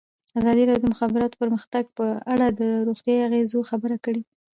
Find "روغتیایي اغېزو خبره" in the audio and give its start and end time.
2.87-3.97